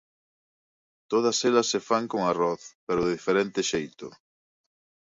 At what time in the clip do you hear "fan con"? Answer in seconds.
1.87-2.21